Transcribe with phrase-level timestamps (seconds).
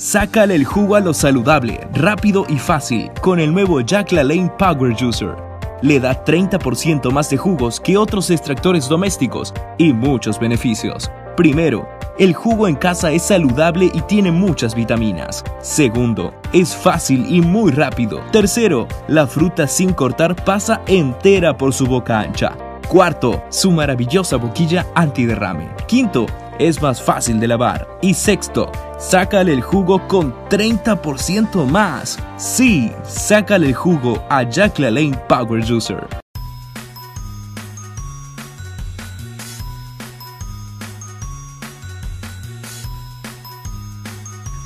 [0.00, 4.96] Sácale el jugo a lo saludable, rápido y fácil con el nuevo Jack LaLanne Power
[4.98, 5.36] Juicer.
[5.82, 11.10] Le da 30% más de jugos que otros extractores domésticos y muchos beneficios.
[11.36, 11.86] Primero,
[12.18, 15.44] el jugo en casa es saludable y tiene muchas vitaminas.
[15.60, 18.22] Segundo, es fácil y muy rápido.
[18.32, 22.56] Tercero, la fruta sin cortar pasa entera por su boca ancha.
[22.88, 25.68] Cuarto, su maravillosa boquilla antiderrame.
[25.86, 26.24] Quinto,
[26.58, 27.86] es más fácil de lavar.
[28.02, 32.18] Y sexto, sácale el jugo con 30% más.
[32.36, 36.06] Sí, sácale el jugo a Jack LaLanne Power Juicer.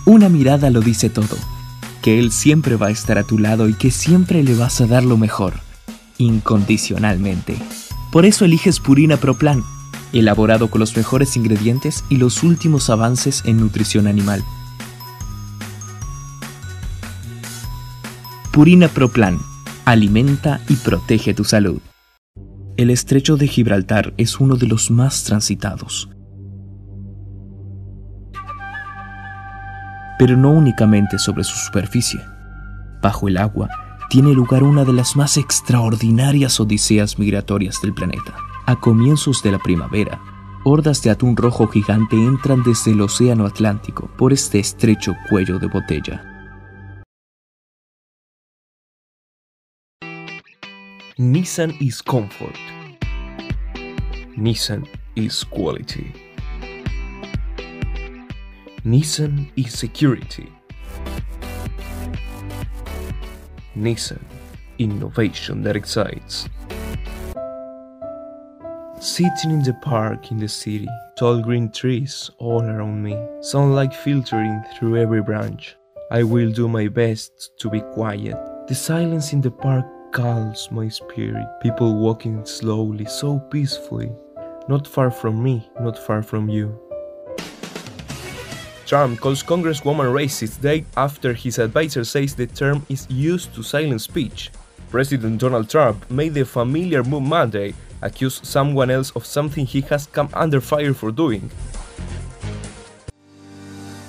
[0.07, 1.39] Una mirada lo dice todo,
[2.03, 4.87] que Él siempre va a estar a tu lado y que siempre le vas a
[4.87, 5.55] dar lo mejor,
[6.19, 7.57] incondicionalmente.
[8.13, 9.65] Por eso eliges Purina Pro Plan,
[10.19, 14.43] elaborado con los mejores ingredientes y los últimos avances en nutrición animal.
[18.53, 19.39] Purina Pro Plan,
[19.85, 21.81] alimenta y protege tu salud.
[22.77, 26.09] El estrecho de Gibraltar es uno de los más transitados
[30.19, 32.21] pero no únicamente sobre su superficie.
[33.03, 33.69] Bajo el agua
[34.09, 38.35] tiene lugar una de las más extraordinarias odiseas migratorias del planeta.
[38.67, 40.23] A comienzos de la primavera,
[40.65, 45.67] hordas de atún rojo gigante entran desde el Océano Atlántico por este estrecho cuello de
[45.67, 46.25] botella.
[51.19, 52.57] Nissan is comfort.
[54.35, 56.11] Nissan is quality.
[58.83, 60.49] Nissan is security.
[63.77, 64.23] Nissan,
[64.79, 66.49] innovation that excites.
[69.15, 74.61] Sitting in the park in the city, tall green trees all around me, sunlight filtering
[74.75, 75.77] through every branch.
[76.11, 78.35] I will do my best to be quiet.
[78.67, 81.47] The silence in the park calms my spirit.
[81.63, 84.11] People walking slowly, so peacefully.
[84.69, 86.77] Not far from me, not far from you.
[88.85, 94.03] Trump calls Congresswoman racist day after his advisor says the term is used to silence
[94.03, 94.51] speech.
[94.91, 100.07] President Donald Trump made the familiar move Monday, accuse someone else of something he has
[100.07, 101.51] come under fire for doing.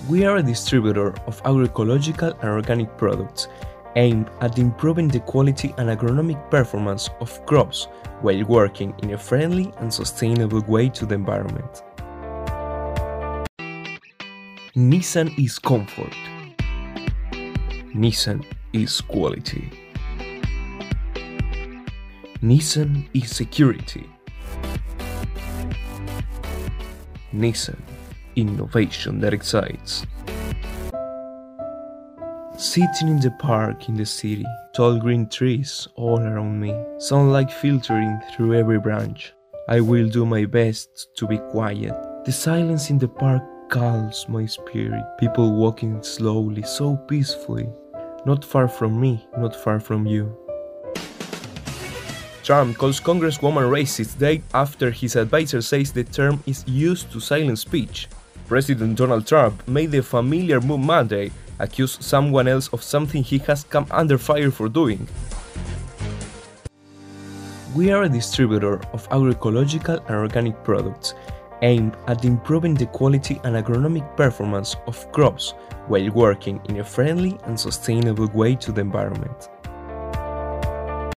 [0.09, 3.47] We are a distributor of agroecological and organic products
[3.96, 7.88] aimed at improving the quality and agronomic performance of crops
[8.22, 11.81] while working in a friendly and sustainable way to the environment.
[14.75, 16.13] Nissan is comfort.
[17.96, 19.84] Nissan is quality.
[22.45, 24.07] Nissan is security.
[27.33, 27.81] Nissan,
[28.35, 30.06] innovation that excites.
[32.55, 34.45] Sitting in the park in the city,
[34.75, 39.34] tall green trees all around me, sunlight filtering through every branch.
[39.67, 41.95] I will do my best to be quiet.
[42.25, 43.41] The silence in the park
[43.72, 45.03] calms my spirit.
[45.19, 47.67] People walking slowly, so peacefully.
[48.28, 50.44] Not far from me, not far from you.
[52.45, 57.61] Trump calls Congresswoman racist day after his advisor says the term is used to silence
[57.61, 58.07] speech.
[58.47, 63.63] President Donald Trump made the familiar move Monday, accuse someone else of something he has
[63.63, 65.07] come under fire for doing.
[67.73, 71.16] We are a distributor of agroecological and organic products
[71.63, 75.55] aimed at improving the quality and agronomic performance of crops
[75.88, 79.50] while working in a friendly and sustainable way to the environment.